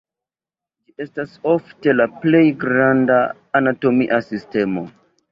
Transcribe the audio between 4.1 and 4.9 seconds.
sistemo.